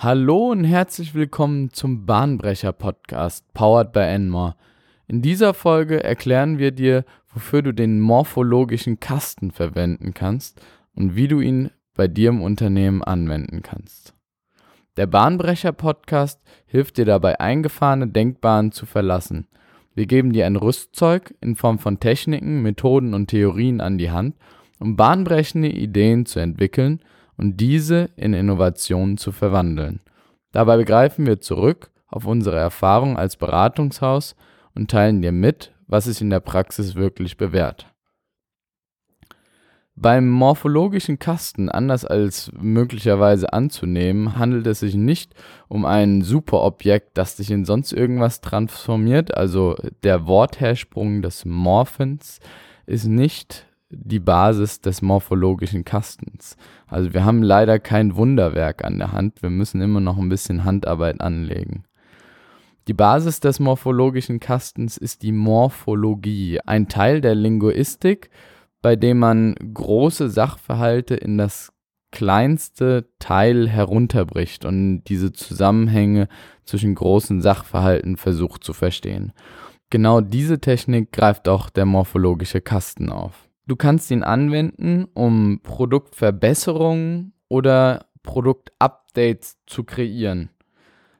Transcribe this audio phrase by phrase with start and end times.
[0.00, 4.54] Hallo und herzlich willkommen zum Bahnbrecher Podcast, powered by Enmore.
[5.08, 10.62] In dieser Folge erklären wir dir, wofür du den morphologischen Kasten verwenden kannst
[10.94, 14.14] und wie du ihn bei dir im Unternehmen anwenden kannst.
[14.96, 19.48] Der Bahnbrecher Podcast hilft dir dabei, eingefahrene Denkbahnen zu verlassen.
[19.96, 24.36] Wir geben dir ein Rüstzeug in Form von Techniken, Methoden und Theorien an die Hand,
[24.78, 27.00] um bahnbrechende Ideen zu entwickeln
[27.38, 30.00] und diese in Innovationen zu verwandeln.
[30.52, 34.36] Dabei begreifen wir zurück auf unsere Erfahrung als Beratungshaus
[34.74, 37.86] und teilen dir mit, was sich in der Praxis wirklich bewährt.
[40.00, 45.34] Beim morphologischen Kasten, anders als möglicherweise anzunehmen, handelt es sich nicht
[45.66, 49.36] um ein Superobjekt, das dich in sonst irgendwas transformiert.
[49.36, 49.74] Also
[50.04, 52.38] der Worthersprung des Morphens
[52.86, 56.56] ist nicht die Basis des morphologischen Kastens.
[56.86, 60.64] Also wir haben leider kein Wunderwerk an der Hand, wir müssen immer noch ein bisschen
[60.64, 61.84] Handarbeit anlegen.
[62.86, 68.30] Die Basis des morphologischen Kastens ist die Morphologie, ein Teil der Linguistik,
[68.80, 71.72] bei dem man große Sachverhalte in das
[72.10, 76.28] kleinste Teil herunterbricht und diese Zusammenhänge
[76.64, 79.32] zwischen großen Sachverhalten versucht zu verstehen.
[79.90, 83.47] Genau diese Technik greift auch der morphologische Kasten auf.
[83.68, 90.48] Du kannst ihn anwenden, um Produktverbesserungen oder Produktupdates zu kreieren.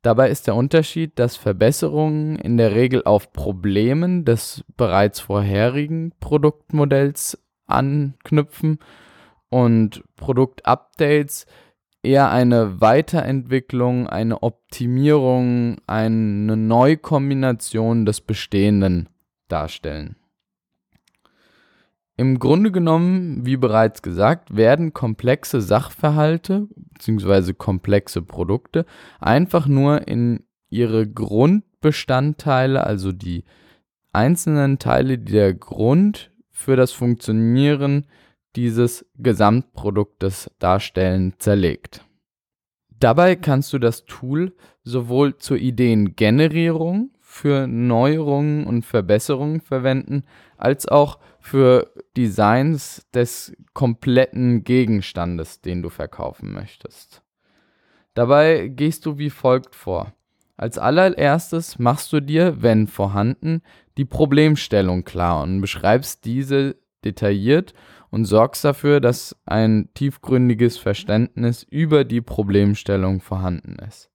[0.00, 7.38] Dabei ist der Unterschied, dass Verbesserungen in der Regel auf Problemen des bereits vorherigen Produktmodells
[7.66, 8.78] anknüpfen
[9.50, 11.44] und Produktupdates
[12.02, 19.10] eher eine Weiterentwicklung, eine Optimierung, eine Neukombination des Bestehenden
[19.48, 20.16] darstellen.
[22.20, 27.54] Im Grunde genommen, wie bereits gesagt, werden komplexe Sachverhalte bzw.
[27.54, 28.84] komplexe Produkte
[29.20, 33.44] einfach nur in ihre Grundbestandteile, also die
[34.12, 38.04] einzelnen Teile, die der Grund für das Funktionieren
[38.54, 42.04] dieses Gesamtproduktes darstellen, zerlegt.
[42.98, 50.24] Dabei kannst du das Tool sowohl zur Ideengenerierung für Neuerungen und Verbesserungen verwenden,
[50.58, 57.22] als auch für Designs des kompletten Gegenstandes, den du verkaufen möchtest.
[58.14, 60.12] Dabei gehst du wie folgt vor.
[60.56, 63.62] Als allererstes machst du dir, wenn vorhanden,
[63.96, 67.72] die Problemstellung klar und beschreibst diese detailliert
[68.10, 74.10] und sorgst dafür, dass ein tiefgründiges Verständnis über die Problemstellung vorhanden ist.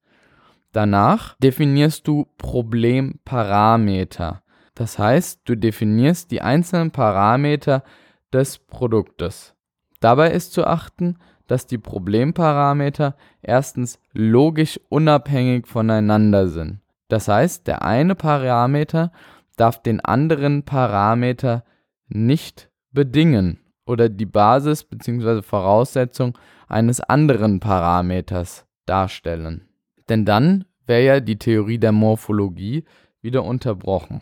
[0.71, 4.43] Danach definierst du Problemparameter.
[4.75, 7.83] Das heißt, du definierst die einzelnen Parameter
[8.31, 9.55] des Produktes.
[10.01, 16.81] Dabei ist zu achten, dass die Problemparameter erstens logisch unabhängig voneinander sind.
[17.07, 19.11] Das heißt, der eine Parameter
[19.55, 21.63] darf den anderen Parameter
[22.07, 25.41] nicht bedingen oder die Basis bzw.
[25.41, 26.37] Voraussetzung
[26.67, 29.69] eines anderen Parameters darstellen.
[30.09, 32.83] Denn dann wäre ja die Theorie der Morphologie
[33.21, 34.21] wieder unterbrochen.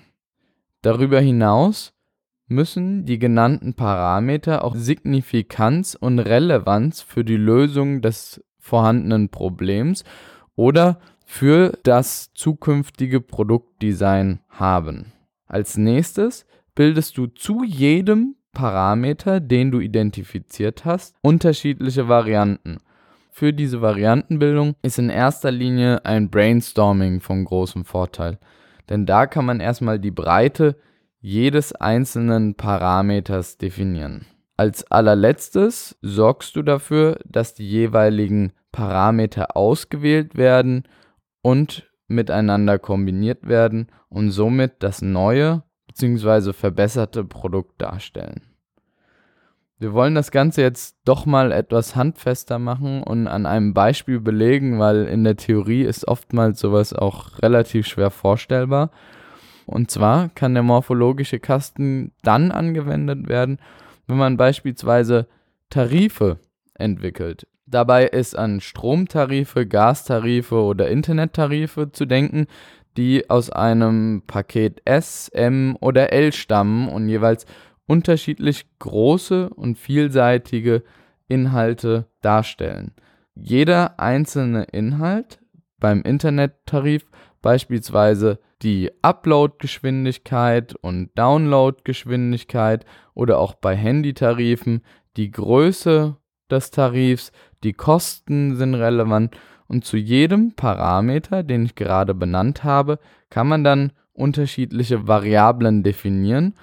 [0.84, 1.94] Darüber hinaus
[2.48, 10.04] müssen die genannten Parameter auch Signifikanz und Relevanz für die Lösung des vorhandenen Problems
[10.56, 15.14] oder für das zukünftige Produktdesign haben.
[15.48, 16.46] Als nächstes
[16.76, 22.80] bildest du zu jedem Parameter, den du identifiziert hast, unterschiedliche Varianten.
[23.32, 28.38] Für diese Variantenbildung ist in erster Linie ein Brainstorming von großem Vorteil,
[28.90, 30.76] denn da kann man erstmal die Breite
[31.20, 34.26] jedes einzelnen Parameters definieren.
[34.58, 40.84] Als allerletztes sorgst du dafür, dass die jeweiligen Parameter ausgewählt werden
[41.42, 46.54] und miteinander kombiniert werden und somit das neue bzw.
[46.54, 48.53] verbesserte Produkt darstellen.
[49.84, 54.80] Wir wollen das Ganze jetzt doch mal etwas handfester machen und an einem Beispiel belegen,
[54.80, 58.92] weil in der Theorie ist oftmals sowas auch relativ schwer vorstellbar.
[59.66, 63.58] Und zwar kann der morphologische Kasten dann angewendet werden,
[64.08, 65.28] wenn man beispielsweise
[65.70, 66.40] Tarife
[66.76, 67.46] entwickelt.
[67.66, 72.48] Dabei ist an Stromtarife, Gastarife oder Internettarife zu denken,
[72.96, 77.46] die aus einem Paket S, M oder L stammen und jeweils
[77.88, 80.84] unterschiedlich große und vielseitige
[81.28, 82.94] Inhalte darstellen.
[83.36, 85.40] Jeder einzelne Inhalt
[85.80, 87.10] beim Internettarif,
[87.42, 94.82] beispielsweise die Upload-Geschwindigkeit und Download-Geschwindigkeit oder auch bei Handytarifen
[95.18, 96.16] die Größe
[96.50, 97.32] des Tarifs,
[97.64, 99.36] die Kosten sind relevant
[99.68, 106.54] Und zu jedem Parameter, den ich gerade benannt habe, kann man dann unterschiedliche Variablen definieren,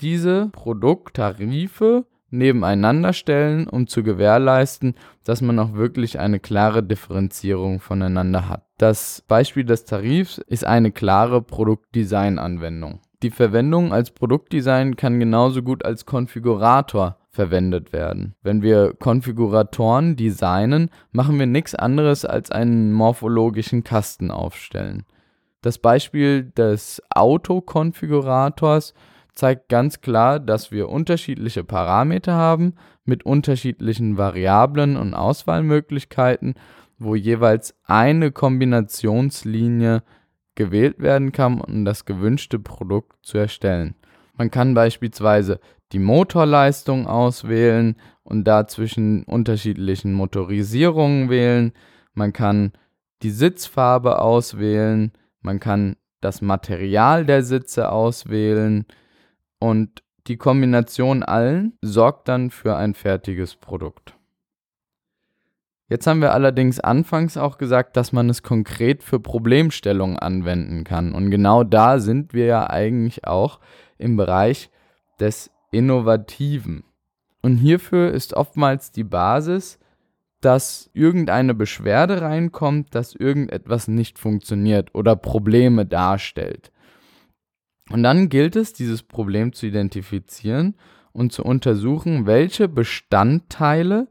[0.00, 4.94] diese Produkttarife nebeneinander stellen, um zu gewährleisten,
[5.24, 8.66] dass man auch wirklich eine klare Differenzierung voneinander hat.
[8.76, 13.00] Das Beispiel des Tarifs ist eine klare Produktdesign-Anwendung.
[13.22, 18.34] Die Verwendung als Produktdesign kann genauso gut als Konfigurator verwendet werden.
[18.42, 25.04] Wenn wir Konfiguratoren designen, machen wir nichts anderes als einen morphologischen Kasten aufstellen.
[25.62, 28.92] Das Beispiel des Autokonfigurators
[29.34, 36.54] zeigt ganz klar, dass wir unterschiedliche Parameter haben mit unterschiedlichen Variablen und Auswahlmöglichkeiten,
[36.98, 40.02] wo jeweils eine Kombinationslinie
[40.54, 43.96] gewählt werden kann, um das gewünschte Produkt zu erstellen.
[44.36, 45.60] Man kann beispielsweise
[45.92, 51.72] die Motorleistung auswählen und dazwischen unterschiedlichen Motorisierungen wählen.
[52.14, 52.72] Man kann
[53.22, 55.12] die Sitzfarbe auswählen.
[55.40, 58.86] Man kann das Material der Sitze auswählen.
[59.64, 64.14] Und die Kombination allen sorgt dann für ein fertiges Produkt.
[65.88, 71.14] Jetzt haben wir allerdings anfangs auch gesagt, dass man es konkret für Problemstellungen anwenden kann.
[71.14, 73.58] Und genau da sind wir ja eigentlich auch
[73.96, 74.68] im Bereich
[75.18, 76.84] des Innovativen.
[77.40, 79.78] Und hierfür ist oftmals die Basis,
[80.42, 86.70] dass irgendeine Beschwerde reinkommt, dass irgendetwas nicht funktioniert oder Probleme darstellt.
[87.90, 90.74] Und dann gilt es, dieses Problem zu identifizieren
[91.12, 94.08] und zu untersuchen, welche Bestandteile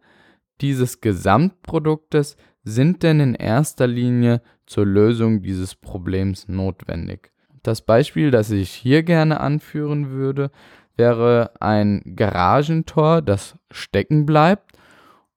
[0.61, 7.31] dieses Gesamtproduktes sind denn in erster Linie zur Lösung dieses Problems notwendig.
[7.61, 10.51] Das Beispiel, das ich hier gerne anführen würde,
[10.95, 14.71] wäre ein Garagentor, das stecken bleibt.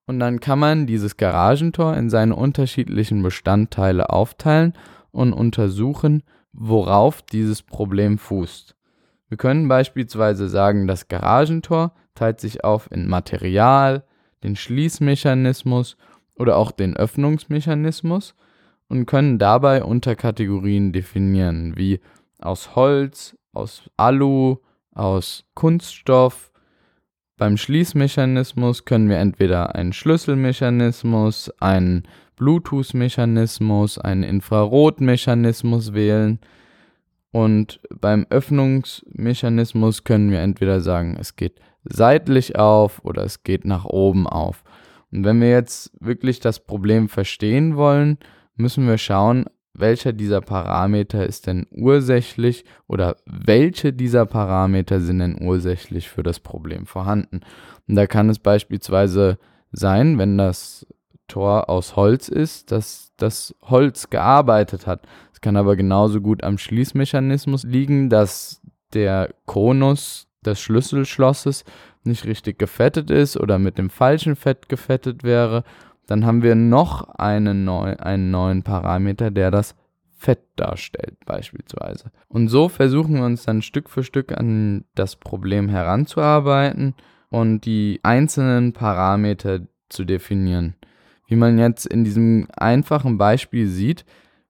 [0.07, 4.75] Und dann kann man dieses Garagentor in seine unterschiedlichen Bestandteile aufteilen
[5.11, 6.23] und untersuchen,
[6.59, 8.75] worauf dieses Problem fußt.
[9.29, 14.05] Wir können beispielsweise sagen, das Garagentor teilt sich auf in Material,
[14.43, 15.97] den Schließmechanismus
[16.37, 18.35] oder auch den Öffnungsmechanismus
[18.89, 22.01] und können dabei Unterkategorien definieren, wie
[22.39, 24.59] aus Holz, aus Alu,
[24.93, 26.53] aus Kunststoff.
[27.39, 32.05] Beim Schließmechanismus können wir entweder einen Schlüsselmechanismus, einen
[32.37, 36.39] Bluetooth-Mechanismus, einen Infrarotmechanismus wählen.
[37.33, 43.85] Und beim Öffnungsmechanismus können wir entweder sagen, es geht seitlich auf oder es geht nach
[43.85, 44.65] oben auf.
[45.13, 48.17] Und wenn wir jetzt wirklich das Problem verstehen wollen,
[48.57, 49.45] müssen wir schauen,
[49.79, 56.41] welcher dieser Parameter ist denn ursächlich oder welche dieser Parameter sind denn ursächlich für das
[56.41, 57.41] Problem vorhanden.
[57.89, 59.39] Und da kann es beispielsweise
[59.73, 60.87] sein, wenn das
[61.29, 65.07] Tor aus Holz ist, dass das Holz gearbeitet hat.
[65.33, 68.61] Es kann aber genauso gut am Schließmechanismus liegen, dass
[68.95, 71.65] der Konus des Schlüsselschlosses
[72.05, 75.65] nicht richtig gefettet ist oder mit dem falschen Fett gefettet wäre.
[76.07, 79.75] Dann haben wir noch einen, neu, einen neuen Parameter, der das
[80.17, 82.11] Fett darstellt beispielsweise.
[82.29, 86.95] Und so versuchen wir uns dann Stück für Stück an das Problem heranzuarbeiten
[87.31, 90.75] und die einzelnen Parameter zu definieren.
[91.27, 94.05] Wie man jetzt in diesem einfachen Beispiel sieht,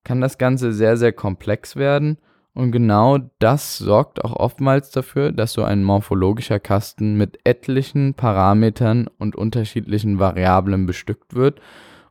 [0.05, 2.19] kann das Ganze sehr, sehr komplex werden
[2.57, 9.09] und genau das sorgt auch oftmals dafür, dass so ein morphologischer Kasten mit etlichen Parametern
[9.19, 11.61] und unterschiedlichen Variablen bestückt wird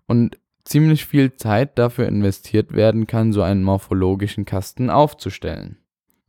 [0.05, 5.77] und ziemlich viel Zeit dafür investiert werden kann, so einen morphologischen Kasten aufzustellen.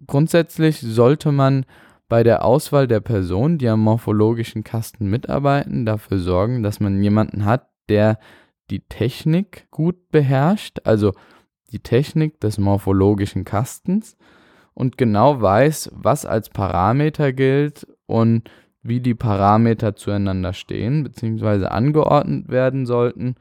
[0.06, 1.66] Grundsätzlich sollte man
[2.08, 7.44] bei der Auswahl der Personen, die am morphologischen Kasten mitarbeiten, dafür sorgen, dass man jemanden
[7.44, 8.18] hat, der
[8.70, 11.12] die Technik gut beherrscht, also
[11.72, 14.16] die Technik des morphologischen Kastens
[14.74, 18.48] und genau weiß, was als Parameter gilt und
[18.82, 21.66] wie die Parameter zueinander stehen bzw.
[21.66, 23.34] angeordnet werden sollten.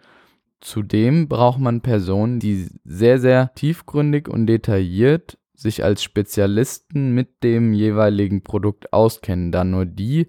[0.62, 7.74] Zudem braucht man Personen, die sehr, sehr tiefgründig und detailliert sich als Spezialisten mit dem
[7.74, 10.28] jeweiligen Produkt auskennen, da nur die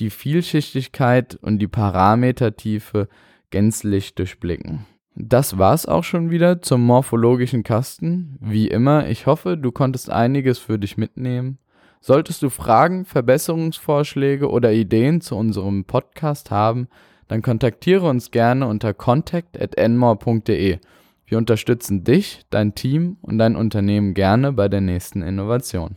[0.00, 3.08] die Vielschichtigkeit und die Parametertiefe
[3.50, 4.86] gänzlich durchblicken.
[5.18, 8.36] Das war's auch schon wieder zum morphologischen Kasten.
[8.38, 11.56] Wie immer, ich hoffe, du konntest einiges für dich mitnehmen.
[12.02, 16.88] Solltest du Fragen, Verbesserungsvorschläge oder Ideen zu unserem Podcast haben,
[17.28, 20.80] dann kontaktiere uns gerne unter contact@enmore.de.
[21.24, 25.96] Wir unterstützen dich, dein Team und dein Unternehmen gerne bei der nächsten Innovation.